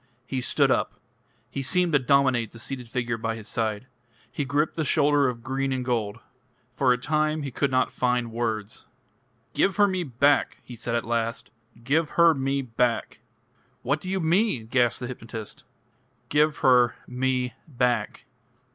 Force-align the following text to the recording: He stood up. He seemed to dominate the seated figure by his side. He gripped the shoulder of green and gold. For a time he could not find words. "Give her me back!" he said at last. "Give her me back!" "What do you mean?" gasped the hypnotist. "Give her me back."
He 0.25 0.41
stood 0.41 0.71
up. 0.71 0.99
He 1.51 1.61
seemed 1.61 1.93
to 1.93 1.99
dominate 1.99 2.49
the 2.49 2.57
seated 2.59 2.89
figure 2.89 3.17
by 3.19 3.35
his 3.35 3.47
side. 3.47 3.85
He 4.31 4.45
gripped 4.45 4.75
the 4.75 4.83
shoulder 4.83 5.27
of 5.27 5.43
green 5.43 5.71
and 5.71 5.85
gold. 5.85 6.17
For 6.75 6.91
a 6.91 6.97
time 6.97 7.43
he 7.43 7.51
could 7.51 7.69
not 7.69 7.91
find 7.91 8.31
words. 8.31 8.87
"Give 9.53 9.75
her 9.75 9.87
me 9.87 10.01
back!" 10.03 10.57
he 10.63 10.75
said 10.75 10.95
at 10.95 11.05
last. 11.05 11.51
"Give 11.83 12.09
her 12.17 12.33
me 12.33 12.63
back!" 12.63 13.19
"What 13.83 14.01
do 14.01 14.09
you 14.09 14.19
mean?" 14.19 14.65
gasped 14.65 15.01
the 15.01 15.07
hypnotist. 15.07 15.65
"Give 16.29 16.57
her 16.57 16.95
me 17.05 17.53
back." 17.67 18.25